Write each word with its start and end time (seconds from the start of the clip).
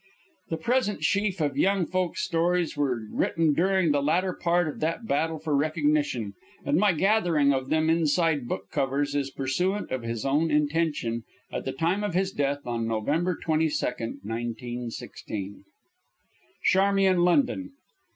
The 0.49 0.57
present 0.57 1.03
sheaf 1.03 1.39
of 1.41 1.59
young 1.59 1.85
folk's 1.85 2.23
stories 2.25 2.75
were 2.75 3.03
written 3.11 3.53
during 3.53 3.91
the 3.91 4.01
latter 4.01 4.33
part 4.33 4.67
of 4.67 4.79
that 4.79 5.05
battle 5.05 5.37
for 5.37 5.55
recognition, 5.55 6.33
and 6.65 6.77
my 6.79 6.91
gathering 6.91 7.53
of 7.53 7.69
them 7.69 7.87
inside 7.87 8.47
book 8.47 8.71
covers 8.71 9.13
is 9.13 9.29
pursuant 9.29 9.91
of 9.91 10.01
his 10.01 10.25
own 10.25 10.49
intention 10.49 11.23
at 11.51 11.65
the 11.65 11.71
time 11.71 12.03
of 12.03 12.15
his 12.15 12.31
death 12.31 12.65
on 12.65 12.87
November 12.87 13.35
22, 13.35 13.73
1916. 14.23 15.65
CHARMIAN 16.63 17.19
LONDON. 17.19 17.73